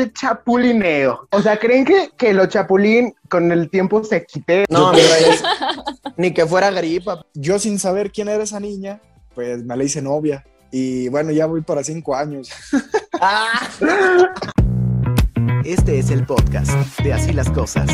[0.00, 1.28] el chapulineo?
[1.30, 4.64] O sea, ¿creen que, que lo chapulín con el tiempo se quite?
[4.68, 4.92] No,
[6.16, 7.24] ni que fuera gripa.
[7.34, 9.00] Yo sin saber quién era esa niña,
[9.34, 10.44] pues me la hice novia.
[10.72, 12.50] Y bueno, ya voy para cinco años.
[13.20, 13.68] Ah.
[15.64, 16.72] Este es el podcast
[17.02, 17.90] de Así las Cosas.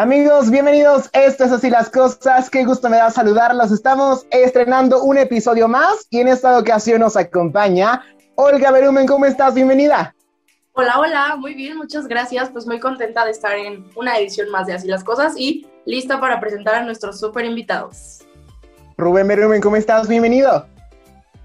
[0.00, 1.10] Amigos, bienvenidos.
[1.12, 2.48] Esto es Así las Cosas.
[2.50, 3.72] Qué gusto me da saludarlos.
[3.72, 8.04] Estamos estrenando un episodio más y en esta ocasión nos acompaña
[8.36, 9.08] Olga Berumen.
[9.08, 9.56] ¿Cómo estás?
[9.56, 10.14] Bienvenida.
[10.74, 12.48] Hola, hola, muy bien, muchas gracias.
[12.50, 16.20] Pues muy contenta de estar en una edición más de Así las Cosas y lista
[16.20, 18.20] para presentar a nuestros súper invitados.
[18.96, 20.06] Rubén Berumen, ¿cómo estás?
[20.06, 20.64] Bienvenido.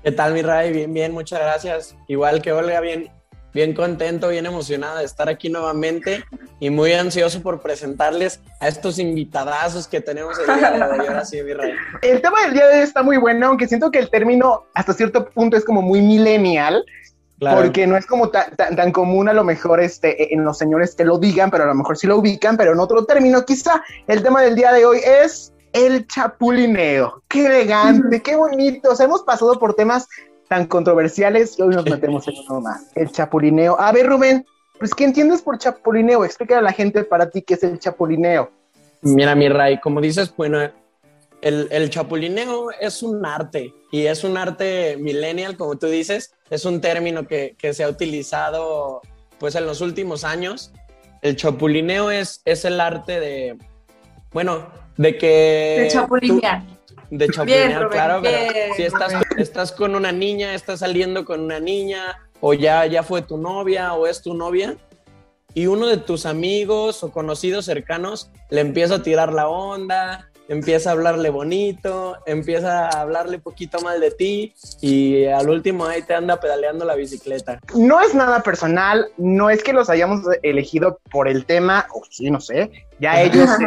[0.04, 0.72] ¿Qué tal, mi Ray?
[0.72, 1.96] Bien, bien, muchas gracias.
[2.08, 3.10] Igual que Olga, bien,
[3.52, 6.24] bien contento, bien emocionada de estar aquí nuevamente
[6.64, 11.08] y muy ansioso por presentarles a estos invitadazos que tenemos el día de hoy.
[11.08, 11.74] Ahora sí, mi Ray.
[12.02, 14.94] El tema del día de hoy está muy bueno, aunque siento que el término hasta
[14.94, 16.86] cierto punto es como muy millennial.
[17.38, 17.64] Claro.
[17.64, 20.96] Porque no es como tan, tan, tan, común a lo mejor este, en los señores
[20.96, 23.44] que lo digan, pero a lo mejor sí lo ubican, pero en otro término.
[23.44, 27.24] Quizá el tema del día de hoy es el chapulineo.
[27.28, 28.92] Qué elegante, qué bonito.
[28.92, 30.08] O sea, hemos pasado por temas
[30.48, 32.84] tan controversiales y hoy nos metemos en uno más.
[32.96, 33.78] El chapulineo.
[33.78, 34.46] A ver, Rubén,
[34.80, 36.26] pues, ¿qué entiendes por chapulineo?
[36.26, 38.52] Explícale a la gente para ti qué es el chapulineo.
[39.02, 40.60] Mira, mi Ray, como dices, bueno,
[41.42, 46.64] el, el, chapulineo es un arte y es un arte millennial, como tú dices, es
[46.64, 49.02] un término que, que se ha utilizado
[49.40, 50.72] pues en los últimos años.
[51.22, 53.58] El chapulineo es, es el arte de,
[54.32, 55.78] bueno, de que...
[55.82, 56.64] De chapulinear.
[56.66, 61.60] Tú, de chapulinear, claro, pero si estás, estás con una niña, estás saliendo con una
[61.60, 64.76] niña, o ya, ya fue tu novia o es tu novia,
[65.54, 70.90] y uno de tus amigos o conocidos cercanos le empieza a tirar la onda, empieza
[70.90, 76.14] a hablarle bonito, empieza a hablarle poquito mal de ti y al último ahí te
[76.14, 77.60] anda pedaleando la bicicleta.
[77.76, 82.30] No es nada personal, no es que los hayamos elegido por el tema, o sí,
[82.30, 83.66] no sé, ya ellos se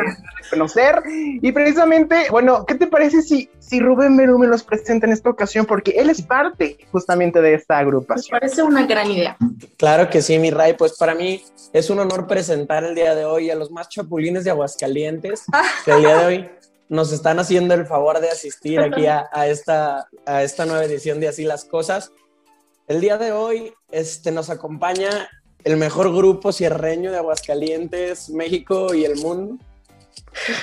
[0.50, 1.02] conocer.
[1.06, 5.30] Y precisamente, bueno, ¿qué te parece si, si Rubén Merú me los presenta en esta
[5.30, 5.66] ocasión?
[5.66, 8.34] Porque él es parte justamente de esta agrupación.
[8.34, 9.36] Me parece una gran idea.
[9.76, 11.42] Claro que sí, mi Ray, pues para mí
[11.72, 15.44] es un honor presentar el día de hoy a los más chapulines de Aguascalientes,
[15.84, 16.50] que el día de hoy
[16.88, 21.20] nos están haciendo el favor de asistir aquí a, a, esta, a esta nueva edición
[21.20, 22.12] de Así las Cosas.
[22.86, 25.28] El día de hoy este, nos acompaña
[25.64, 29.56] el mejor grupo cierreño de Aguascalientes, México y el mundo.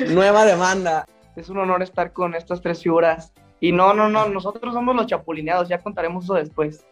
[0.08, 1.06] Nueva demanda.
[1.36, 3.34] Es un honor estar con estas tres figuras.
[3.60, 6.86] Y no, no, no, nosotros somos los chapulineados, ya contaremos eso después.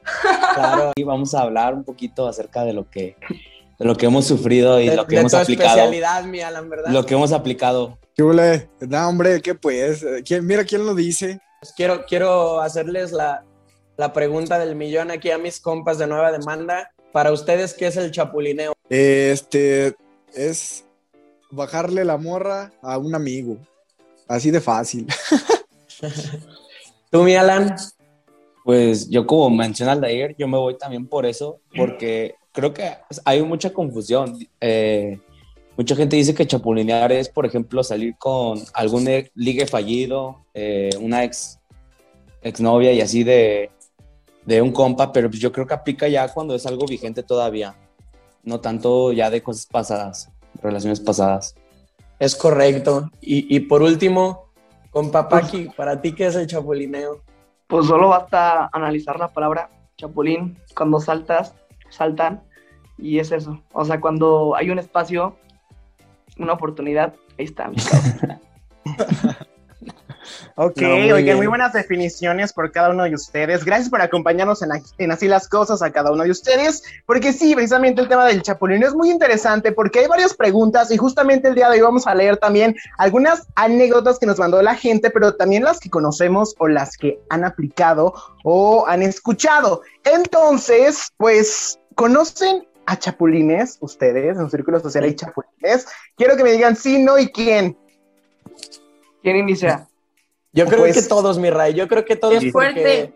[0.53, 3.17] Claro, y vamos a hablar un poquito acerca de lo que,
[3.81, 5.69] de lo que hemos sufrido y de, lo que de hemos tu aplicado.
[5.69, 6.91] especialidad, mi Alan, ¿verdad?
[6.91, 7.97] Lo que hemos aplicado.
[8.15, 8.69] ¿Qué huele?
[8.79, 10.05] No, hombre, ¿qué pues?
[10.23, 11.39] ¿Quién, mira quién lo dice.
[11.75, 13.43] Quiero, quiero hacerles la,
[13.97, 16.91] la pregunta del millón aquí a mis compas de Nueva Demanda.
[17.11, 18.73] Para ustedes, ¿qué es el chapulineo?
[18.87, 19.95] Este
[20.35, 20.85] es
[21.49, 23.57] bajarle la morra a un amigo.
[24.27, 25.07] Así de fácil.
[27.09, 27.75] ¿Tú, mi Alan?
[28.63, 32.91] Pues yo como menciona Aldair, yo me voy también por eso, porque creo que
[33.25, 34.37] hay mucha confusión.
[34.59, 35.19] Eh,
[35.77, 41.23] mucha gente dice que chapulinear es, por ejemplo, salir con algún ligue fallido, eh, una
[41.23, 41.59] ex
[42.41, 43.71] exnovia y así de,
[44.45, 47.75] de un compa, pero pues yo creo que aplica ya cuando es algo vigente todavía,
[48.43, 50.29] no tanto ya de cosas pasadas,
[50.61, 51.55] relaciones pasadas.
[52.19, 53.09] Es correcto.
[53.21, 54.51] Y, y por último,
[54.91, 57.21] con Papaki, ¿para ti qué es el chapulineo?
[57.67, 61.53] Pues solo basta analizar la palabra chapulín, cuando saltas,
[61.91, 62.41] saltan,
[62.97, 63.61] y es eso.
[63.73, 65.37] O sea, cuando hay un espacio,
[66.37, 67.67] una oportunidad, ahí está.
[67.67, 67.77] mi
[70.55, 71.37] Ok, No, muy oigan, bien.
[71.37, 73.65] muy buenas definiciones por cada uno de ustedes.
[73.65, 77.55] Gracias por acompañarnos en, en Así las Cosas a cada uno de ustedes, porque sí,
[77.55, 81.55] precisamente el tema del chapulín es muy interesante porque hay varias preguntas y justamente el
[81.55, 85.35] día de hoy vamos a leer también algunas anécdotas que nos mandó la gente, pero
[85.35, 88.13] también las que conocemos o las que han aplicado
[88.43, 89.81] o han escuchado.
[90.03, 94.35] Entonces, pues, ¿conocen a chapulines ustedes?
[94.37, 95.87] En un círculo social hay chapulines.
[96.15, 97.77] Quiero que me digan sí, no y quién.
[99.21, 99.87] ¿Quién inicia?
[100.53, 102.39] Yo creo Pues- que todos, mi Ray, yo creo que todos.
[102.39, 103.13] Qué porque fuerte.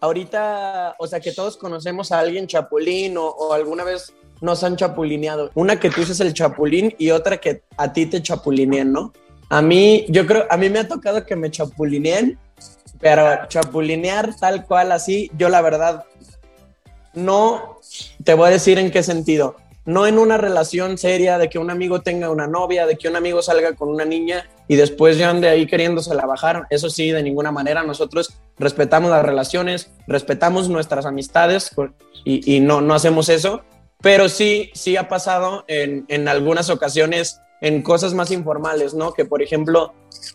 [0.00, 4.76] Ahorita, o sea, que todos conocemos a alguien chapulín o, o alguna vez nos han
[4.76, 5.50] chapulineado.
[5.54, 9.12] Una que tú dices el chapulín y otra que a ti te chapulineen, ¿no?
[9.50, 12.38] A mí, yo creo, a mí me ha tocado que me chapulineen,
[13.00, 16.04] pero chapulinear tal cual así, yo la verdad
[17.14, 17.78] no
[18.24, 19.56] te voy a decir en qué sentido.
[19.86, 23.16] no en una relación seria de que un amigo tenga una novia, de que un
[23.16, 26.66] amigo salga con una niña y después ya ande ahí queriéndosela bajar.
[26.70, 27.82] Eso sí, de ninguna manera.
[27.82, 31.72] Nosotros respetamos las relaciones, respetamos nuestras amistades
[32.24, 33.62] y, y no, no hacemos eso.
[34.02, 39.12] Pero sí, sí ha pasado en, en algunas ocasiones en cosas más informales, ¿no?
[39.12, 39.92] Que por ejemplo,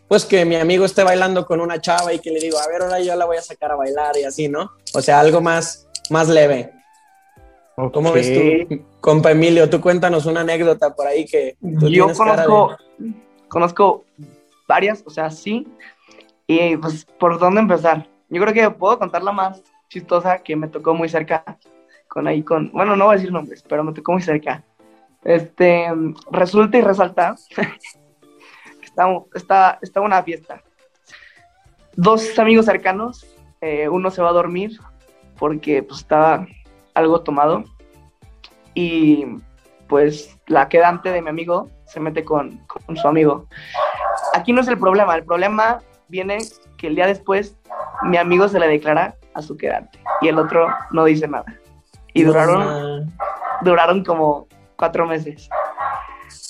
[0.07, 2.81] pues que mi amigo esté bailando con una chava y que le digo, a ver,
[2.81, 4.71] ahora yo la voy a sacar a bailar y así, ¿no?
[4.93, 6.71] O sea, algo más, más leve.
[7.75, 9.69] ¿Cómo ves tú, compa Emilio?
[9.69, 11.57] Tú cuéntanos una anécdota por ahí que...
[11.61, 12.77] yo conozco,
[13.49, 14.05] conozco
[14.67, 15.67] varias, o sea, sí.
[16.47, 18.07] Y pues, ¿por dónde empezar?
[18.29, 21.43] Yo creo que puedo contar la más chistosa que me tocó muy cerca,
[22.07, 24.63] con ahí, con, bueno, no voy a decir nombres, pero me tocó muy cerca.
[25.25, 25.91] Este,
[26.31, 30.61] resulta y resalta que está, está, una fiesta.
[31.95, 33.25] Dos amigos cercanos,
[33.59, 34.79] eh, uno se va a dormir
[35.37, 36.45] porque pues estaba
[36.93, 37.63] algo tomado
[38.75, 39.25] y
[39.87, 43.47] pues la quedante de mi amigo se mete con, con su amigo.
[44.33, 46.37] Aquí no es el problema, el problema viene
[46.77, 47.57] que el día después
[48.03, 51.45] mi amigo se le declara a su quedante y el otro no dice nada.
[52.13, 53.11] Y duraron,
[53.61, 55.49] duraron como cuatro meses.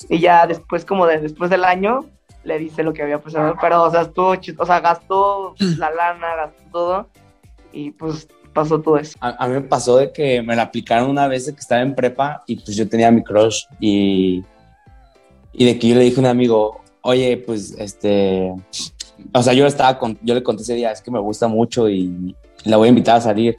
[0.10, 2.06] Y ya después, como de, después del año,
[2.44, 3.56] le dice lo que había pasado.
[3.60, 7.10] Pero, o sea, estuvo o sea, gastó la lana, gastó todo.
[7.72, 9.18] Y pues pasó todo eso.
[9.20, 11.94] A, mí me pasó de que me la aplicaron una vez de que estaba en
[11.94, 14.44] prepa y pues yo tenía mi crush y,
[15.52, 18.54] y de que yo le dije a un amigo, oye, pues este,
[19.34, 21.90] o sea, yo estaba con, yo le conté ese día, es que me gusta mucho
[21.90, 22.34] y
[22.64, 23.58] la voy a invitar a salir.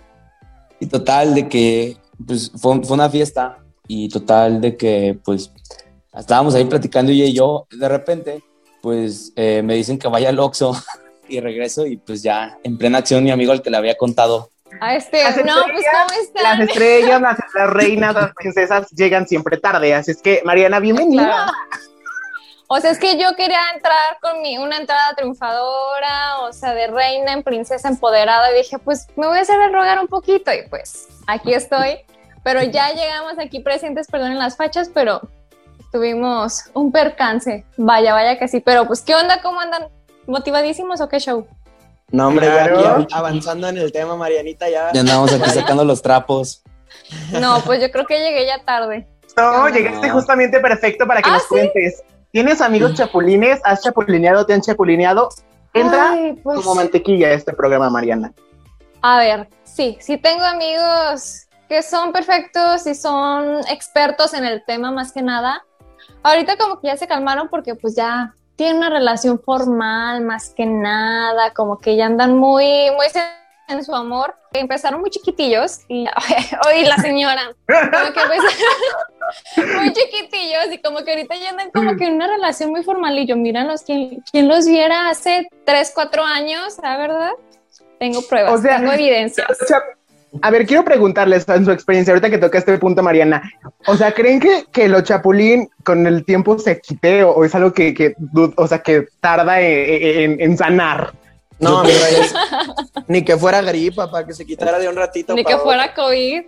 [0.81, 5.53] Y total, de que pues fue, fue una fiesta y total de que pues
[6.17, 8.43] estábamos ahí platicando y yo de repente
[8.81, 10.77] pues eh, me dicen que vaya al Oxxo
[11.29, 14.51] y regreso y pues ya en plena acción mi amigo al que le había contado.
[14.81, 16.43] A este, no, pues ¿cómo están?
[16.43, 17.39] Las estrellas, las,
[17.71, 21.47] reinas, las princesas llegan siempre tarde, así es que Mariana, bienvenida.
[22.69, 26.89] O sea, es que yo quería entrar con mi, una entrada triunfadora, o sea, de
[26.89, 30.53] reina en princesa empoderada, y dije, pues me voy a hacer el rogar un poquito,
[30.53, 31.99] y pues aquí estoy.
[32.47, 35.21] Pero ya llegamos aquí presentes, perdón, en las fachas, pero
[35.91, 37.65] tuvimos un percance.
[37.77, 38.61] Vaya, vaya que sí.
[38.61, 39.43] Pero pues, ¿qué onda?
[39.43, 39.89] ¿Cómo andan?
[40.29, 41.45] ¿Motivadísimos o qué show?
[42.13, 44.93] No, hombre, ya, avanzando en el tema, Marianita, ya.
[44.93, 46.63] Ya andamos aquí sacando los trapos.
[47.33, 49.09] No, pues yo creo que llegué ya tarde.
[49.37, 52.05] No, llegaste justamente perfecto para que ah, nos cuentes.
[52.31, 53.61] ¿Tienes amigos chapulines?
[53.65, 54.47] ¿Has chapulineado?
[54.47, 55.31] ¿Te han chapulineado?
[55.75, 58.33] Entra pues como mantequilla este programa, Mariana.
[59.03, 64.91] A ver, sí, sí tengo amigos que son perfectos y son expertos en el tema
[64.91, 65.65] más que nada.
[66.23, 70.67] Ahorita como que ya se calmaron porque pues ya tienen una relación formal más que
[70.67, 73.07] nada, como que ya andan muy, muy
[73.69, 74.35] en su amor.
[74.53, 76.07] Empezaron muy chiquitillos y
[76.67, 81.97] hoy la señora, como que empezaron muy chiquitillos y como que ahorita ya andan como
[81.97, 85.93] que en una relación muy formal y yo, míralos, ¿quién, quién los viera hace 3,
[85.95, 87.33] 4 años, ¿la verdad?
[87.99, 89.59] Tengo pruebas, tengo evidencias.
[90.43, 93.43] A ver, quiero preguntarles en su experiencia, ahorita que toca este punto, Mariana.
[93.87, 97.73] O sea, ¿creen que, que lo chapulín con el tiempo se quite o, es algo
[97.73, 98.15] que, que,
[98.57, 101.15] o sea, que tarda en, sanar?
[101.59, 101.83] No,
[103.07, 105.35] ni que fuera gripa para que se quitara de un ratito.
[105.35, 106.43] Ni que fuera COVID.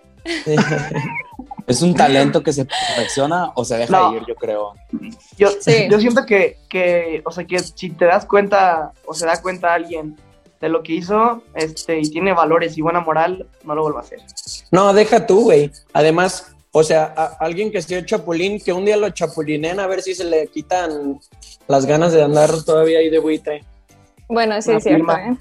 [1.66, 4.74] ¿Es un talento que se perfecciona o se deja ir, yo creo?
[5.36, 5.50] Yo,
[5.90, 9.74] yo siento que, que, o sea, que si te das cuenta o se da cuenta
[9.74, 10.16] alguien
[10.60, 14.02] de lo que hizo este, y tiene valores y buena moral, no lo vuelva a
[14.02, 14.20] hacer.
[14.70, 15.70] No, deja tú, güey.
[15.92, 17.04] Además, o sea,
[17.40, 21.18] alguien que sea chapulín, que un día lo chapulinen a ver si se le quitan
[21.66, 23.64] las ganas de andar todavía ahí de buitre.
[24.28, 25.12] Bueno, sí, es cierto.
[25.12, 25.36] ¿eh?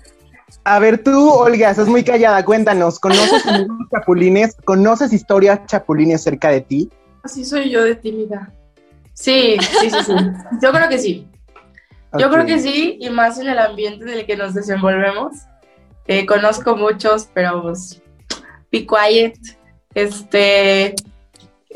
[0.64, 2.44] A ver, tú, Olga, estás muy callada.
[2.46, 3.44] Cuéntanos, ¿conoces
[3.92, 4.56] chapulines?
[4.66, 6.90] ¿Conoces historias chapulines cerca de ti?
[7.24, 8.52] Así soy yo de tímida.
[9.14, 10.14] Sí, sí, sí, sí.
[10.62, 11.28] Yo creo que sí.
[12.18, 15.34] Yo creo que sí, y más en el ambiente en el que nos desenvolvemos.
[16.08, 18.02] Eh, conozco muchos, pero pues,
[18.72, 19.38] be quiet.
[19.94, 20.96] Este,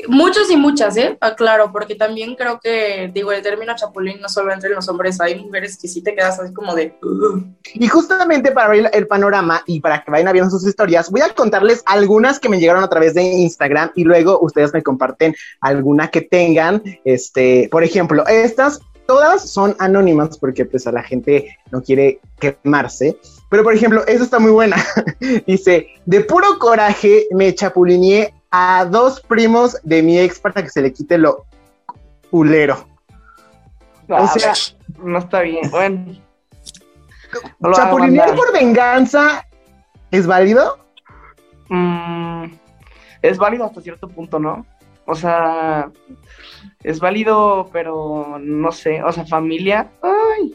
[0.08, 1.16] muchos y muchas, ¿eh?
[1.20, 5.38] Aclaro, porque también creo que, digo, el término chapulín no solo entre los hombres, hay
[5.38, 6.94] mujeres que sí te quedas así como de...
[7.74, 11.34] Y justamente para ver el panorama y para que vayan viendo sus historias, voy a
[11.34, 16.08] contarles algunas que me llegaron a través de Instagram y luego ustedes me comparten alguna
[16.08, 21.82] que tengan, este, por ejemplo, estas todas son anónimas porque pues a la gente no
[21.82, 23.16] quiere quemarse.
[23.50, 24.76] Pero por ejemplo, eso está muy buena.
[25.46, 30.82] Dice, de puro coraje me chapulineé a dos primos de mi ex para que se
[30.82, 31.46] le quite lo
[32.30, 32.86] culero.
[34.08, 34.54] o sea,
[35.02, 35.70] no está bien.
[35.70, 36.20] Bueno.
[37.74, 39.46] ¿Chapulinear por venganza
[40.10, 40.78] es válido?
[41.68, 42.44] Mm,
[43.22, 44.66] es válido hasta cierto punto, ¿no?
[45.06, 45.90] o sea,
[46.84, 50.54] es válido, pero no sé, o sea, familia, ay.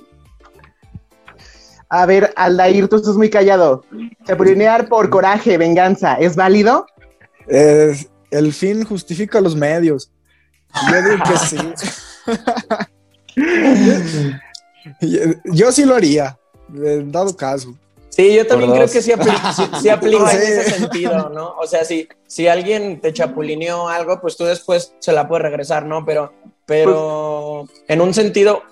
[1.89, 3.83] A ver, Aldair, tú estás muy callado.
[4.25, 6.85] Chapulinear por coraje, venganza, ¿es válido?
[7.47, 10.11] Es- el fin justifica los medios.
[10.91, 11.57] Yo digo que sí.
[15.01, 16.37] Yo- Yo sí lo haría,
[17.05, 17.73] dado caso.
[18.17, 21.53] Sí, yo también creo que sí, apli- sí- sí aplica en ese sentido, ¿no?
[21.61, 25.85] O sea, si, si alguien te chapulineó algo, pues tú después se la puedes regresar,
[25.85, 26.03] ¿no?
[26.03, 26.33] Pero,
[26.65, 28.63] pero en un sentido,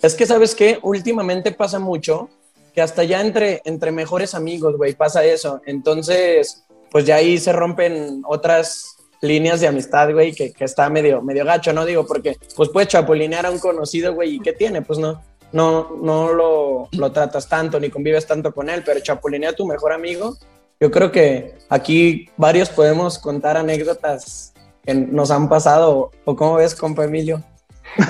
[0.00, 0.78] es que, ¿sabes qué?
[0.82, 2.30] Últimamente pasa mucho
[2.74, 5.60] que hasta ya entre, entre mejores amigos, güey, pasa eso.
[5.66, 11.20] Entonces, pues ya ahí se rompen otras líneas de amistad, güey, que, que está medio,
[11.22, 11.84] medio gacho, ¿no?
[11.84, 14.80] Digo, porque pues puedes chapulinear a un conocido, güey, ¿y qué tiene?
[14.82, 15.22] Pues no,
[15.54, 19.92] no, no lo, lo tratas tanto ni convives tanto con él, pero chapulinea tu mejor
[19.92, 20.36] amigo.
[20.80, 24.52] Yo creo que aquí varios podemos contar anécdotas
[24.84, 27.40] que nos han pasado, o cómo ves, compa Emilio.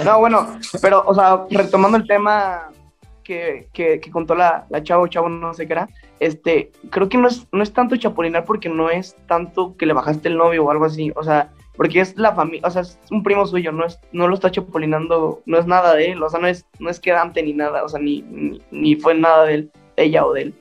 [0.05, 2.71] No, bueno, pero, o sea, retomando el tema
[3.23, 5.89] que, que, que contó la, la chavo, chavo, no sé qué era,
[6.21, 9.93] este, creo que no es, no es tanto chapulinar porque no es tanto que le
[9.93, 12.99] bajaste el novio o algo así, o sea, porque es la familia, o sea, es
[13.11, 16.29] un primo suyo, no, es, no lo está chapulinando, no es nada de él, o
[16.31, 19.45] sea, no es, no es quedante ni nada, o sea, ni, ni, ni fue nada
[19.45, 20.55] de él, ella o de él.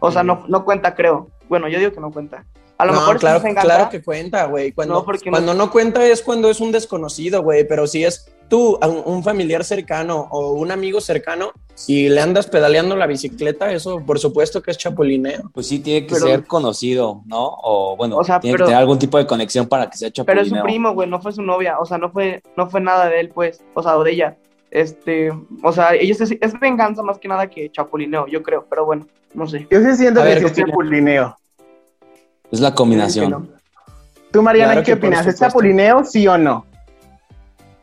[0.00, 1.28] O sea, no, no cuenta, creo.
[1.48, 2.44] Bueno, yo digo que no cuenta.
[2.78, 4.72] A lo no, mejor claro, claro que cuenta, güey.
[4.72, 5.70] Cuando, no- cuando no...
[5.70, 7.66] cuenta es cuando es un desconocido, güey.
[7.66, 11.52] Pero si es tú, un, un familiar cercano o un amigo cercano
[11.86, 15.50] y le andas pedaleando la bicicleta, eso por supuesto que es chapulineo.
[15.54, 17.56] Pues sí, tiene que Pero- ser conocido, ¿no?
[17.62, 20.08] O bueno, O sea, tiene pero- que tener algún tipo de conexión para que sea
[20.08, 20.42] Pero chapulineo.
[20.44, 23.08] es su primo, güey, no fue su novia, o sea, no fue, no fue nada
[23.08, 24.36] de él, pues, o sea, o de ella.
[24.70, 25.30] Este,
[25.62, 29.06] o sea, ellos es, es venganza más que nada que chapulineo, yo creo, pero bueno,
[29.34, 29.66] no sé.
[29.70, 31.36] Yo sí siento A que ver, sí ¿qué es chapulineo.
[32.50, 33.50] Es la combinación.
[34.30, 35.26] Tú, Mariana, Claro ¿qué opinas?
[35.26, 36.66] ¿Es chapulineo, sí o no?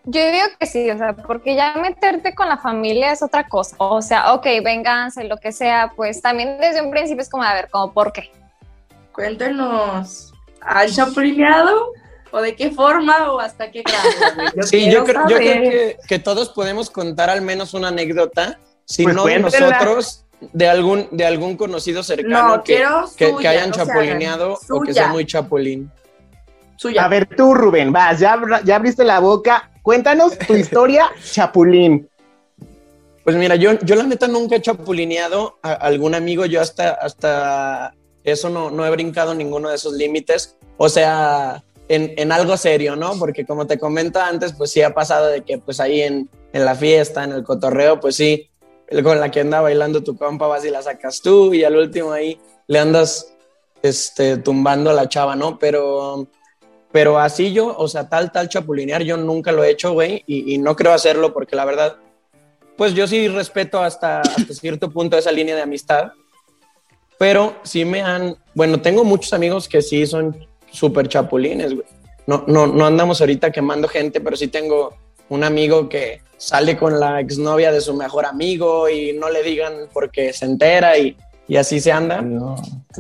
[0.08, 3.76] Yo digo que sí, o sea, porque ya meterte con la familia es otra cosa.
[3.80, 7.44] O sea, ok, venganza y lo que sea, pues también desde un principio es como,
[7.44, 8.32] a ver, como, ¿por qué?
[9.12, 11.94] Cuéntenos, ¿han chapulineado?
[12.32, 14.52] ¿O de qué forma o hasta qué grado?
[14.56, 18.60] Yo Sí, yo creo, yo creo que, que todos podemos contar al menos una anécdota,
[18.84, 23.30] si Pues no de nosotros, de algún, de algún conocido cercano No, que, quiero que,
[23.30, 25.92] suya, que hayan chapulineado o que sea muy chapulín.
[26.76, 27.06] Suya.
[27.06, 29.72] A ver, tú, Rubén, vas, ya, ya abriste la boca.
[29.86, 32.10] Cuéntanos tu historia, chapulín.
[33.24, 37.94] Pues mira, yo, yo la neta nunca he chapulineado a algún amigo, yo hasta, hasta
[38.24, 42.96] eso no, no he brincado ninguno de esos límites, o sea, en, en algo serio,
[42.96, 43.14] ¿no?
[43.20, 46.66] Porque como te comento antes, pues sí ha pasado de que pues ahí en, en
[46.66, 48.50] la fiesta, en el cotorreo, pues sí,
[49.04, 52.12] con la que anda bailando tu compa vas y la sacas tú y al último
[52.12, 53.36] ahí le andas
[53.84, 55.60] este, tumbando a la chava, ¿no?
[55.60, 56.28] Pero,
[56.96, 60.54] pero así yo, o sea, tal, tal chapulinear, yo nunca lo he hecho, güey, y,
[60.54, 61.98] y no creo hacerlo porque la verdad,
[62.78, 66.14] pues yo sí respeto hasta, hasta cierto punto esa línea de amistad,
[67.20, 71.86] pero sí me han, bueno, tengo muchos amigos que sí son súper chapulines, güey.
[72.28, 74.96] No, no, no andamos ahorita quemando gente, pero sí tengo
[75.28, 79.90] un amigo que sale con la exnovia de su mejor amigo y no le digan
[79.92, 82.24] porque se entera y, y así se anda.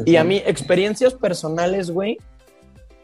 [0.05, 2.17] Y a mí, experiencias personales, güey,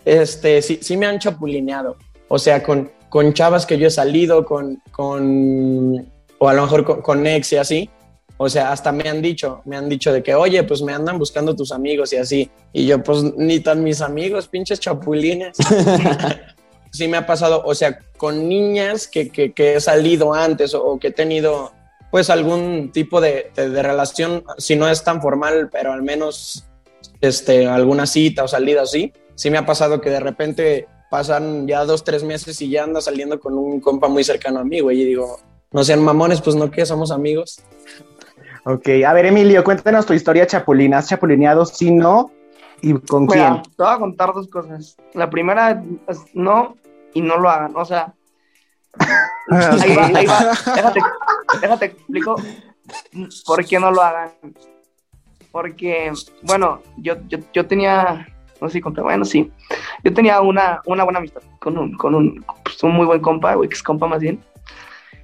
[0.05, 1.98] este, sí, sí me han chapulineado.
[2.27, 6.84] O sea, con, con chavas que yo he salido, con, con o a lo mejor
[6.84, 7.89] con, con ex y así.
[8.38, 11.20] O sea, hasta me han dicho, me han dicho de que, oye, pues me andan
[11.20, 12.50] buscando tus amigos y así.
[12.74, 15.55] Y yo, pues ni tan mis amigos, pinches chapulines.
[16.91, 20.84] sí me ha pasado, o sea, con niñas que, que, que he salido antes o,
[20.84, 21.72] o que he tenido,
[22.10, 26.65] pues algún tipo de, de, de relación, si no es tan formal, pero al menos
[27.22, 29.13] este, alguna cita o salida así.
[29.41, 33.01] Sí me ha pasado que de repente pasan ya dos, tres meses y ya anda
[33.01, 35.39] saliendo con un compa muy cercano a mí, güey, y digo,
[35.71, 37.60] no sean mamones, pues no que somos amigos.
[38.65, 41.00] Ok, a ver, Emilio, cuéntanos tu historia chapulina.
[41.00, 42.29] ¿Has chapulineado, sí, no?
[42.83, 43.75] ¿Y con Mira, quién?
[43.75, 44.95] te voy a contar dos cosas.
[45.15, 46.77] La primera es no
[47.15, 47.75] y no lo hagan.
[47.75, 48.13] O sea,
[49.50, 50.51] ahí va, ahí va.
[50.75, 51.00] Déjate,
[51.62, 52.36] déjate explico
[53.48, 54.33] por qué no lo hagan.
[55.51, 56.12] Porque,
[56.43, 58.27] bueno, yo, yo, yo tenía,
[58.62, 59.51] no sé si bueno, sí.
[60.03, 63.58] Yo tenía una, una buena amistad con un, con un, pues, un muy buen compa,
[63.58, 64.39] o ex compa más bien.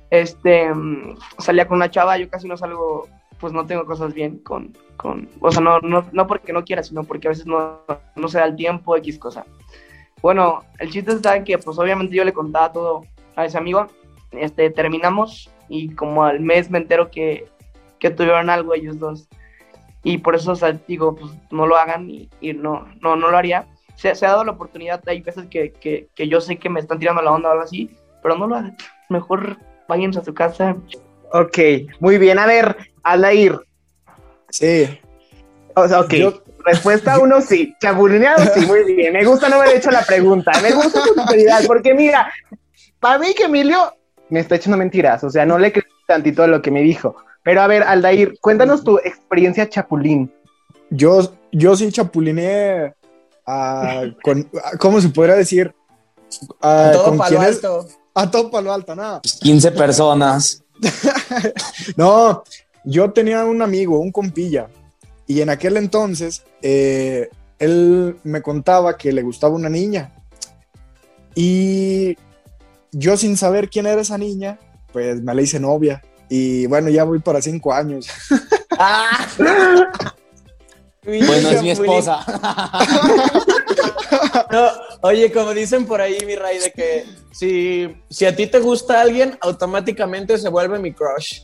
[0.10, 3.08] Este, mm, salía con una chava, yo casi no salgo,
[3.40, 6.82] pues no tengo cosas bien con, con o sea, no, no, no porque no quiera,
[6.82, 7.82] sino porque a veces no,
[8.16, 9.46] no se da el tiempo, X cosa.
[10.24, 13.86] Bueno, el chiste está que, pues obviamente yo le contaba todo a ese amigo,
[14.32, 17.46] este, terminamos y como al mes me entero que,
[18.00, 19.28] que tuvieron algo ellos dos.
[20.10, 23.30] Y por eso, o sea, digo, pues no lo hagan y, y no, no, no
[23.30, 23.68] lo haría.
[23.96, 26.80] se, se ha dado la oportunidad, hay veces que, que, que yo sé que me
[26.80, 27.90] están tirando la onda o algo así,
[28.22, 28.78] pero no lo hagan.
[29.10, 30.76] Mejor váyanse a su casa.
[31.34, 31.58] Ok,
[32.00, 32.40] muy bien.
[32.40, 33.60] A ver, Aldair.
[34.50, 35.00] Sí.
[35.76, 36.14] O sea, ok.
[36.14, 37.74] Yo- Respuesta uno, sí.
[37.80, 39.14] Chapulineado, sí, muy bien.
[39.14, 40.52] Me gusta no haber hecho la pregunta.
[40.62, 42.32] Me gusta tu sinceridad, porque mira,
[43.00, 43.94] para mí que Emilio
[44.30, 45.24] me está echando mentiras.
[45.24, 47.16] O sea, no le creo tantito de lo que me dijo.
[47.48, 50.30] Pero a ver, Aldair, cuéntanos tu experiencia chapulín.
[50.90, 52.94] Yo, yo sí chapulineé
[53.46, 55.74] a, con, a- ¿cómo se podría decir?
[56.60, 57.88] A, Todo ¿con palo alto.
[58.14, 59.22] A todo palo alto, nada.
[59.22, 60.62] 15 personas.
[61.96, 62.44] No,
[62.84, 64.68] yo tenía un amigo, un compilla,
[65.26, 70.12] y en aquel entonces eh, él me contaba que le gustaba una niña.
[71.34, 72.18] Y
[72.92, 74.60] yo sin saber quién era esa niña,
[74.92, 76.02] pues me la hice novia.
[76.30, 78.08] Y bueno, ya voy para cinco años.
[78.78, 79.28] Ah.
[81.08, 82.20] Bueno, es mi esposa.
[84.52, 84.68] No,
[85.02, 89.02] oye, como dicen por ahí, mi Ray, de que si, si a ti te gusta
[89.02, 91.44] alguien, automáticamente se vuelve mi crush.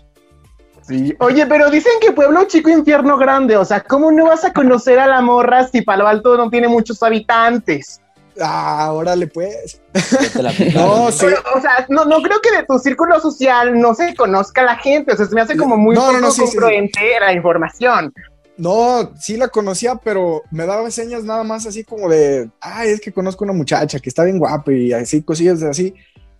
[0.87, 1.13] Sí.
[1.19, 3.57] Oye, pero dicen que pueblo chico, infierno grande.
[3.57, 6.67] O sea, ¿cómo no vas a conocer a la morra si Palo Alto no tiene
[6.67, 8.01] muchos habitantes?
[8.41, 9.81] Ah, órale pues.
[10.73, 11.25] No, sí.
[11.25, 14.77] Pero, o sea, no, no creo que de tu círculo social no se conozca la
[14.77, 15.13] gente.
[15.13, 16.57] O sea, se me hace como muy No, no, no, poco sí, sí, sí.
[16.57, 18.13] congruente la información.
[18.57, 23.01] No, sí la conocía, pero me daba señas nada más así como de, ay, es
[23.01, 25.93] que conozco una muchacha que está bien guapa y así, cosillas de así.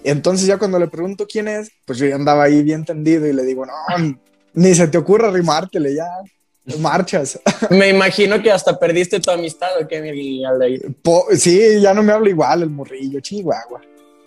[0.03, 3.33] Entonces ya cuando le pregunto quién es, pues yo ya andaba ahí bien tendido y
[3.33, 3.73] le digo, no,
[4.53, 6.07] ni se te ocurra rimártele ya,
[6.79, 7.39] marchas.
[7.69, 10.93] Me imagino que hasta perdiste tu amistad, ¿o qué, mi Aldair?
[11.03, 13.81] Po- sí, ya no me habla igual el morrillo, chihuahua.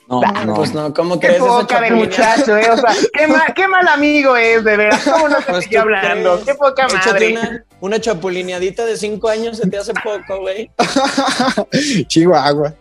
[0.08, 0.54] No, no.
[0.54, 1.94] Pues no, ¿cómo Qué crees poca del Chapulín?
[1.96, 2.70] muchacho, eh.
[2.70, 5.02] O sea, qué, ma- qué mal amigo es, de veras.
[5.02, 6.44] ¿Cómo no te Pues hablando?
[6.44, 7.32] Qué poca madre.
[7.32, 10.70] una, una chapulineadita de cinco años se te hace poco, güey.
[12.06, 12.74] chihuahua.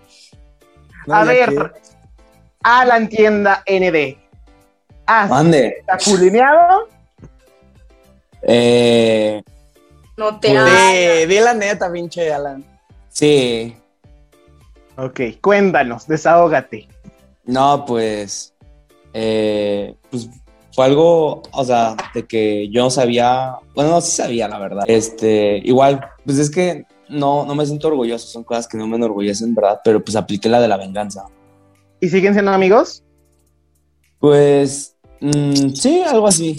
[1.08, 1.72] No, A ver, qué.
[2.64, 4.18] Alan Tienda ND.
[5.08, 5.84] ¿Has Mande.
[6.00, 6.90] chapulineado?
[8.48, 9.42] Eh,
[10.18, 10.70] No te hagas.
[10.92, 12.64] Sí, di la neta, pinche Alan.
[13.10, 13.76] sí.
[14.98, 16.88] Ok, cuéntanos, desahógate.
[17.44, 18.54] No, pues.
[19.14, 20.30] eh, pues
[20.72, 23.56] fue algo, o sea, de que yo no sabía.
[23.76, 24.84] Bueno, no, sí sabía, la verdad.
[24.88, 28.96] Este, igual, pues es que no, no me siento orgulloso, son cosas que no me
[28.96, 29.82] enorgullecen, ¿verdad?
[29.84, 31.26] Pero pues apliqué la de la venganza.
[32.00, 33.04] ¿Y siguen siendo amigos?
[34.20, 34.96] Pues.
[35.20, 36.56] mm, sí, algo así.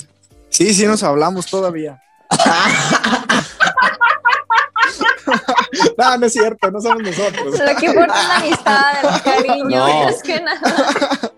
[0.57, 2.01] Sí, sí nos hablamos todavía.
[5.99, 7.59] no, no es cierto, no somos nosotros.
[7.59, 10.09] Lo que importa es la amistad, el cariño, No.
[10.09, 10.61] es que nada.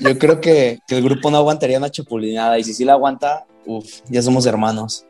[0.00, 3.46] Yo creo que, que el grupo no aguantaría una chapulineada y si sí la aguanta,
[3.64, 5.06] uff, ya somos hermanos.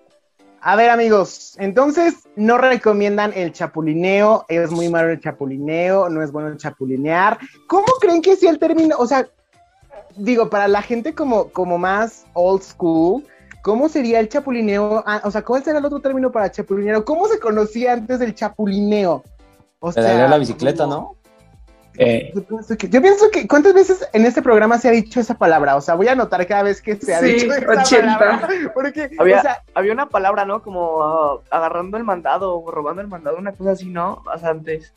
[0.60, 6.30] A ver, amigos, entonces no recomiendan el chapulineo, es muy malo el chapulineo, no es
[6.30, 7.36] bueno el chapulinear.
[7.66, 8.94] ¿Cómo creen que sea el término?
[8.96, 9.26] O sea,
[10.14, 13.24] digo, para la gente como, como más old school,
[13.62, 15.02] ¿cómo sería el chapulineo?
[15.06, 17.04] Ah, o sea, ¿cuál será el otro término para chapulineo?
[17.04, 19.22] ¿Cómo se conocía antes del chapulineo?
[19.80, 21.16] O Pedalear la bicicleta, ¿no?
[21.98, 25.20] Eh, Yo pienso, que, yo pienso que, ¿cuántas veces en este programa se ha dicho
[25.20, 25.76] esa palabra?
[25.76, 28.18] O sea, voy a anotar cada vez que se ha Sí, dicho esa 80.
[28.18, 28.48] palabra.
[28.72, 30.62] Porque, Había, o sea, había una palabra, ¿no?
[30.62, 34.22] Como ah, agarrando el mandado o robando el mandado, una cosa así, ¿no?
[34.34, 34.94] O sea, antes.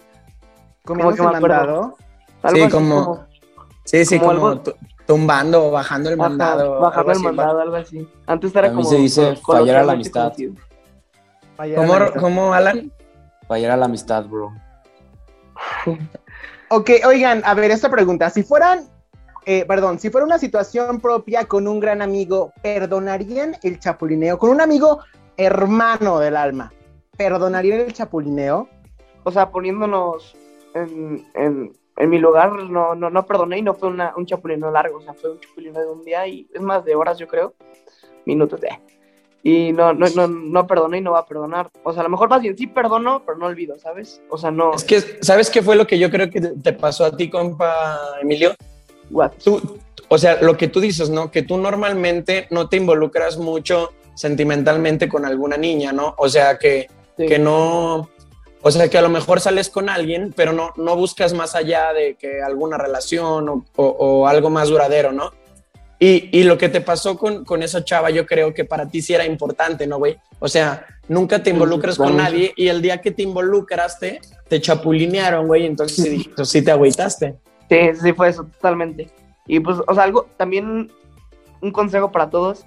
[0.85, 1.97] comiéndose que me mandado.
[2.43, 3.25] Algo Sí, así como-
[3.85, 4.73] sí, sí, como como, algo-
[5.05, 6.79] tumbando o bajando el mandado.
[6.79, 8.07] Bajar algo el así, mandado, algo así.
[8.25, 8.89] Antes era A mí como.
[8.89, 10.33] se dice fallar a la amistad.
[11.75, 12.11] ¿Cómo, la.
[12.11, 12.91] ¿Cómo, Alan?
[13.47, 14.51] Fallar a la amistad, bro.
[16.75, 18.31] Ok, oigan, a ver, esta pregunta.
[18.31, 18.87] Si fueran,
[19.45, 24.39] eh, perdón, si fuera una situación propia con un gran amigo, ¿perdonarían el chapulineo?
[24.39, 25.01] Con un amigo
[25.37, 26.73] hermano del alma,
[27.15, 28.67] ¿perdonarían el chapulineo?
[29.23, 30.35] O sea, poniéndonos
[30.73, 34.71] en, en, en mi lugar, no, no, no perdoné y no fue una, un chapulino
[34.71, 37.27] largo, o sea, fue un chapulino de un día y es más de horas, yo
[37.27, 37.53] creo,
[38.25, 38.69] minutos de.
[39.45, 41.69] Y no, no, no, no perdoné y no va a perdonar.
[41.83, 44.21] O sea, a lo mejor más bien sí perdono, pero no olvido, ¿sabes?
[44.29, 44.73] O sea, no.
[44.73, 47.29] Es que, ¿sabes qué fue lo que yo creo que te te pasó a ti,
[47.29, 48.55] compa Emilio?
[49.11, 49.31] What?
[49.43, 51.29] Tú, o sea, lo que tú dices, ¿no?
[51.29, 56.15] Que tú normalmente no te involucras mucho sentimentalmente con alguna niña, ¿no?
[56.17, 57.27] O sea, que, Sí.
[57.27, 58.09] que no...
[58.65, 61.91] O sea, que a lo mejor sales con alguien, pero no, no buscas más allá
[61.93, 65.31] de que alguna relación o, o- o algo más duradero, ¿no?
[65.99, 69.01] Y, y lo que te pasó con, con esa chava, yo creo que para ti
[69.01, 70.17] sí era importante, ¿no, güey?
[70.39, 75.47] O sea, nunca te involucras con nadie y el día que te involucraste, te chapulinearon,
[75.47, 77.35] güey, entonces sí, pues sí te agüitaste.
[77.69, 79.09] Sí, sí fue eso, totalmente.
[79.47, 80.91] Y pues, o sea, algo, también
[81.61, 82.65] un consejo para todos.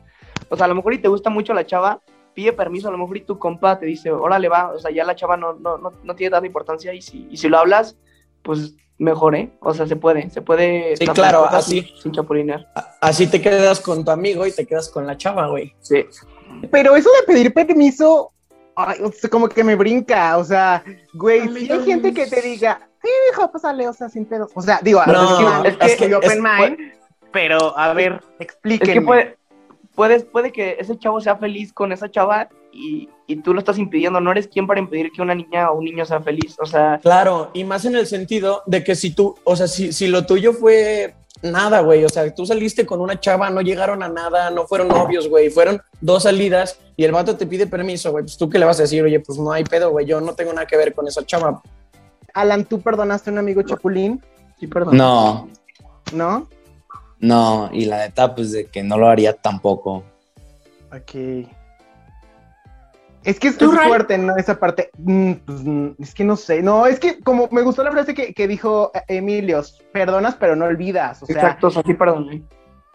[0.49, 2.01] O sea, a lo mejor y te gusta mucho la chava,
[2.37, 5.05] pide permiso, a lo mejor y tu compa te dice, órale va, o sea, ya
[5.05, 7.97] la chava no, no, no, no tiene tanta importancia y si, y si lo hablas,
[8.43, 9.51] pues mejor, ¿eh?
[9.61, 10.97] O sea, se puede, se puede.
[10.99, 11.81] Sí, claro, así.
[11.83, 12.67] Sin, sin chapulinear.
[13.01, 15.75] Así te quedas con tu amigo y te quedas con la chava, güey.
[15.81, 16.05] Sí.
[16.71, 18.33] Pero eso de pedir permiso,
[18.75, 18.99] ay,
[19.31, 20.37] como que me brinca.
[20.37, 24.27] O sea, güey, si hay gente que te diga, sí, hijo, pásale, o sea, sin
[24.27, 24.51] pedos.
[24.55, 26.79] O sea, digo, No, es que, es que- open es- mind,
[27.33, 28.93] pero a ver, Es explíquenme.
[28.95, 29.36] que puede,
[29.97, 33.79] puedes, puede que ese chavo sea feliz con esa chava y, y tú lo estás
[33.79, 34.21] impidiendo.
[34.21, 36.57] No eres quien para impedir que una niña o un niño sea feliz.
[36.61, 39.93] O sea, Claro, y más en el sentido de que si tú, o sea, si,
[39.93, 44.03] si lo tuyo fue nada, güey, o sea, tú saliste con una chava, no llegaron
[44.03, 48.11] a nada, no fueron novios, güey, fueron dos salidas y el vato te pide permiso,
[48.11, 50.21] güey, pues tú qué le vas a decir, oye, pues no hay pedo, güey, yo
[50.21, 51.63] no tengo nada que ver con esa chava.
[52.35, 54.23] Alan, ¿tú perdonaste a un amigo chapulín?
[54.59, 54.97] sí, perdón.
[54.97, 55.49] No,
[56.13, 56.49] ¿No?
[57.19, 60.05] No, y la neta, pues de que no lo haría tampoco.
[60.93, 61.47] Ok.
[63.25, 64.37] Es que es, ¿Tú, es fuerte, ¿no?
[64.37, 64.91] Esa parte.
[64.99, 66.63] Mm, pues, mm, es que no sé.
[66.63, 70.55] No, es que como me gustó la frase que, que dijo eh, Emilio, perdonas pero
[70.55, 71.25] no olvidas.
[71.25, 72.47] O sea, Exacto, sea, sí, perdón.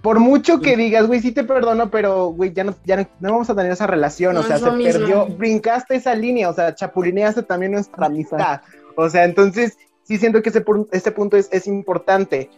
[0.02, 3.32] por mucho que digas, güey, sí te perdono, pero, güey, ya no, ya no, no
[3.34, 4.36] vamos a tener esa relación.
[4.36, 5.00] No o sea, se mismo.
[5.00, 8.62] perdió, brincaste esa línea, o sea, chapulineaste también nuestra amistad.
[8.96, 12.50] O sea, entonces, sí siento que ese punto es, es importante.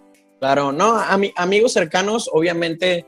[0.44, 3.06] Claro, no, a mi, amigos cercanos, obviamente,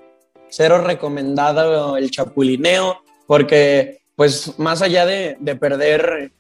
[0.48, 6.32] cero recomendado el chapulineo, porque, pues, más allá de, de perder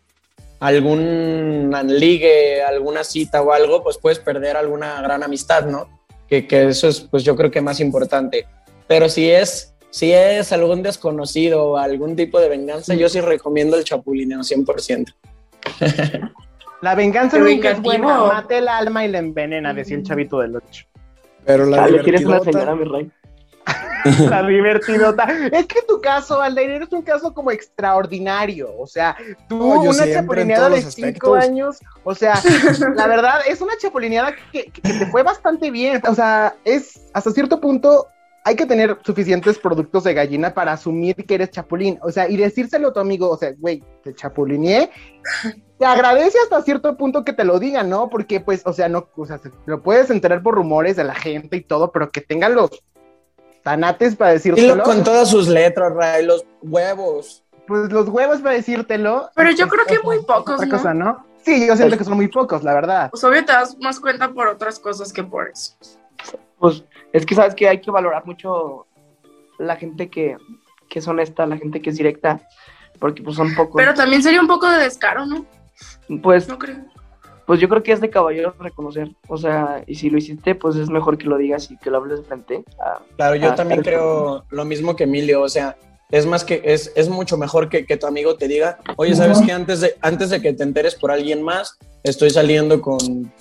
[0.62, 5.90] algún ligue, alguna cita o algo, pues puedes perder alguna gran amistad, ¿no?
[6.30, 8.48] Que, que eso es, pues, yo creo que más importante.
[8.88, 13.76] Pero si es, si es algún desconocido o algún tipo de venganza, yo sí recomiendo
[13.76, 15.14] el chapulineo 100%.
[16.86, 20.38] La venganza Qué nunca es buena, mate el alma y la envenena, decía el chavito
[20.38, 20.86] del 8.
[21.43, 23.12] Pero la Ah, le tienes una señora, mi rey.
[24.30, 25.24] La divertidota.
[25.52, 28.69] Es que tu caso, Aldair, es un caso como extraordinario.
[28.78, 29.17] O sea,
[29.50, 31.80] tú, No, una chapulineada de cinco años.
[32.04, 32.36] O sea,
[32.95, 36.04] la verdad, es una chapulineada que, que te fue bastante bien.
[36.08, 38.10] O sea, es hasta cierto punto.
[38.48, 41.98] Hay que tener suficientes productos de gallina para asumir que eres chapulín.
[42.04, 44.90] O sea, y decírselo a tu amigo, o sea, güey, te chapulineé.
[45.78, 48.08] Te agradece hasta cierto punto que te lo digan, ¿no?
[48.10, 51.16] Porque, pues, o sea, no, o sea, se- lo puedes enterar por rumores de la
[51.16, 52.70] gente y todo, pero que tengan los
[53.62, 54.76] tanates para Y decírtelo.
[54.76, 57.44] lo, con todas sus letras, Ray, los huevos.
[57.68, 59.30] Pues los huevos para decírtelo.
[59.36, 60.78] Pero yo creo que muy pocos, otra ¿no?
[60.78, 61.26] cosa, ¿no?
[61.44, 63.10] Sí, yo siento que son muy pocos, la verdad.
[63.12, 65.74] Pues obvio te das más cuenta por otras cosas que por eso.
[66.60, 68.88] Pues es que sabes que hay que valorar mucho
[69.58, 70.38] la gente que,
[70.89, 72.41] que es honesta, la gente que es directa,
[73.00, 73.76] porque pues son pocos.
[73.76, 75.46] Pero también sería un poco de descaro, ¿no?
[76.22, 76.78] pues, No creo.
[77.46, 79.10] pues yo creo que es de caballero reconocer.
[79.28, 81.98] O sea, y si lo hiciste, pues es mejor que lo digas y que lo
[81.98, 82.63] hables de frente.
[82.80, 85.78] a- Claro, yo también creo lo mismo que Emilio, o sea,
[86.12, 89.41] es más que es, es mucho mejor que, que tu amigo te diga, oye, ¿sabes
[89.46, 89.52] qué?
[89.52, 93.32] Antes de, antes de que te enteres por alguien más, estoy saliendo con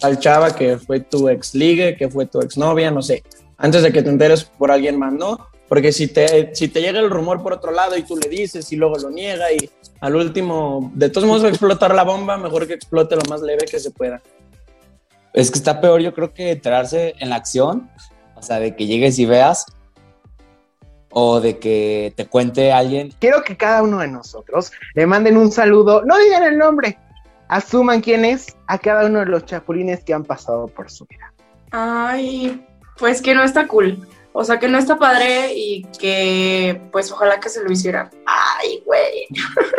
[0.00, 3.22] tal chava que fue tu ex ligue, que fue tu exnovia, no sé,
[3.58, 5.46] antes de que te enteres por alguien más, ¿no?
[5.68, 8.72] Porque si te, si te llega el rumor por otro lado y tú le dices
[8.72, 12.36] y luego lo niega y al último, de todos modos va a explotar la bomba,
[12.38, 14.20] mejor que explote lo más leve que se pueda.
[15.32, 17.88] Es que está peor, yo creo que enterarse en la acción,
[18.34, 19.66] o sea, de que llegues y veas,
[21.12, 23.12] o de que te cuente alguien.
[23.20, 26.98] Quiero que cada uno de nosotros le manden un saludo, no digan el nombre,
[27.50, 31.34] asuman quién es a cada uno de los chapulines que han pasado por su vida.
[31.72, 32.64] Ay,
[32.96, 34.06] pues que no está cool.
[34.32, 38.08] O sea, que no está padre y que, pues, ojalá que se lo hicieran.
[38.24, 39.26] Ay, güey.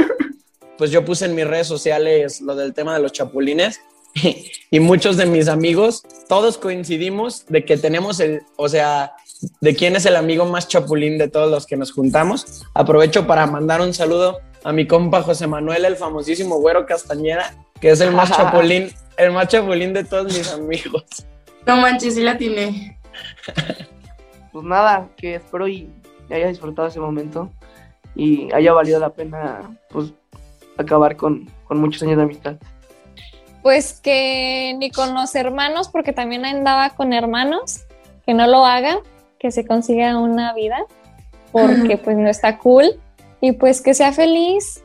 [0.77, 3.79] pues yo puse en mis redes sociales lo del tema de los chapulines
[4.71, 9.13] y muchos de mis amigos, todos coincidimos de que tenemos el, o sea,
[9.61, 12.65] de quién es el amigo más chapulín de todos los que nos juntamos.
[12.73, 17.89] Aprovecho para mandar un saludo a mi compa José Manuel, el famosísimo Güero Castañera, que
[17.89, 21.03] es el más chapulín, el más chapulín de todos mis amigos.
[21.65, 22.97] No manches, sí la tiene.
[24.51, 25.89] Pues nada, que espero y
[26.29, 27.49] haya disfrutado ese momento
[28.15, 30.13] y haya valido la pena, pues,
[30.77, 32.55] acabar con, con muchos años de amistad.
[33.63, 37.85] Pues que ni con los hermanos, porque también andaba con hermanos,
[38.25, 38.97] que no lo hagan,
[39.39, 40.83] que se consiga una vida,
[41.53, 42.99] porque pues no está cool,
[43.39, 44.83] y pues que sea feliz,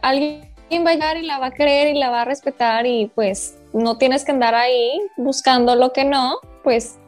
[0.00, 3.10] alguien va a llegar y la va a querer y la va a respetar y
[3.14, 6.98] pues no tienes que andar ahí buscando lo que no, pues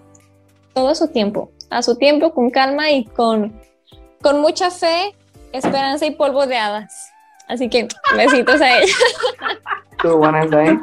[0.74, 3.52] todo a su tiempo, a su tiempo, con calma y con,
[4.22, 5.14] con mucha fe,
[5.52, 7.10] esperanza y polvo de hadas.
[7.48, 8.92] Así que besitos a ella.
[9.90, 10.78] Estuvo buena esa, ¿eh?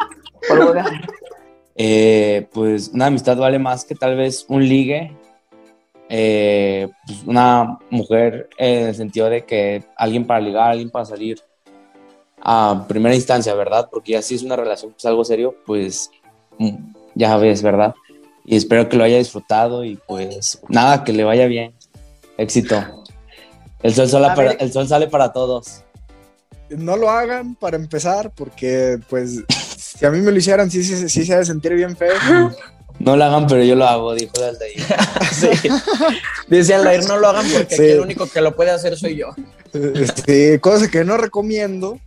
[0.48, 0.84] Polvo de-
[1.76, 5.16] Eh, pues una amistad vale más que tal vez un ligue
[6.10, 11.40] eh, pues, una mujer en el sentido de que alguien para ligar, alguien para salir
[12.42, 13.90] a primera instancia, ¿verdad?
[13.92, 16.10] Porque ya si es una relación, pues algo serio, pues
[16.60, 16.76] mm,
[17.16, 17.96] ya ves, ¿verdad?
[18.46, 21.74] Y espero que lo haya disfrutado y pues nada, que le vaya bien.
[22.38, 23.04] Éxito.
[23.84, 24.58] El sol, sale para, ver.
[24.60, 25.84] el sol sale para todos.
[26.70, 29.44] No lo hagan para empezar, porque pues
[29.78, 32.14] si a mí me lo hicieran, sí, sí, sí se ha de sentir bien feo.
[33.00, 34.84] No lo hagan, pero yo lo hago, dijo el Aldair.
[35.32, 35.70] Sí.
[36.48, 37.84] Dice Aldair, no lo hagan porque Sí.
[37.84, 39.28] aquí el único que lo puede hacer soy yo.
[39.94, 42.00] Este, cosa que no recomiendo,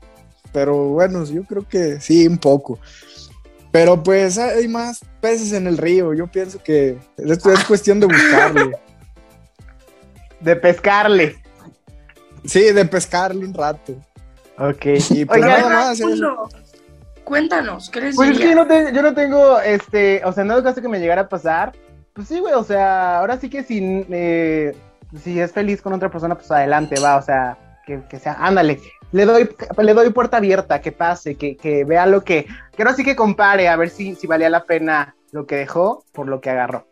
[0.52, 2.78] pero bueno, yo creo que sí, un poco.
[3.72, 8.06] Pero pues hay más peces en el río, yo pienso que esto es cuestión de
[8.06, 8.72] buscarle.
[10.40, 11.36] De pescarle.
[12.46, 13.94] Sí, de pescarle un rato.
[14.56, 14.86] Ok.
[15.10, 16.00] Y pues nada más.
[17.24, 18.56] Cuéntanos, ¿qué les Pues es que diría?
[18.56, 21.22] yo no, te- yo no tengo, este, o sea, en dado caso que me llegara
[21.22, 21.72] a pasar,
[22.14, 24.74] pues sí, güey, o sea, ahora sí que si, eh,
[25.22, 28.80] si es feliz con otra persona, pues adelante, va, o sea, que, que sea, ándale,
[29.12, 32.94] le doy, le doy puerta abierta, que pase, que, que vea lo que, que ahora
[32.94, 36.40] sí que compare, a ver si, si valía la pena lo que dejó por lo
[36.40, 36.86] que agarró.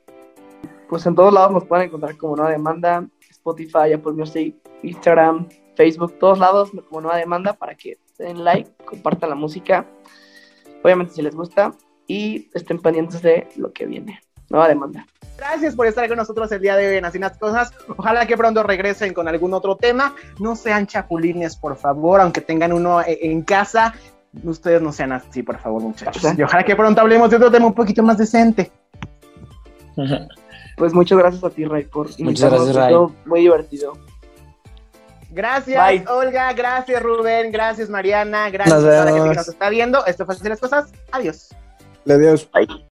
[0.88, 6.18] Pues en todos lados nos pueden encontrar como Nueva Demanda, Spotify, Apple Music, Instagram, Facebook,
[6.18, 9.86] todos lados como Nueva Demanda para que den like, compartan la música,
[10.82, 11.72] obviamente si les gusta
[12.06, 14.20] y estén pendientes de lo que viene.
[14.50, 15.06] Nueva Demanda.
[15.36, 17.70] Gracias por estar con nosotros el día de hoy en Así las Cosas.
[17.96, 20.14] Ojalá que pronto regresen con algún otro tema.
[20.40, 23.94] No sean chapulines, por favor, aunque tengan uno e- en casa.
[24.42, 26.22] Ustedes no sean así, por favor, muchachos.
[26.36, 28.70] Y ojalá que pronto hablemos de otro tema un poquito más decente.
[30.76, 32.72] Pues muchas gracias a ti, Ray, por invitarnos.
[32.72, 32.94] gracias, Ray.
[33.26, 33.98] Muy divertido.
[35.30, 36.04] Gracias, Bye.
[36.08, 36.52] Olga.
[36.52, 37.50] Gracias, Rubén.
[37.50, 38.48] Gracias, Mariana.
[38.48, 40.06] Gracias a la gente que nos está viendo.
[40.06, 40.92] Esto fue Así las Cosas.
[41.10, 41.48] Adiós.
[42.04, 42.48] Le Dios.
[42.52, 42.87] Bye.